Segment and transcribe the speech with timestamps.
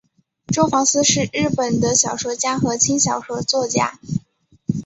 [0.47, 3.99] 周防司是日本的小说家和轻小说作家。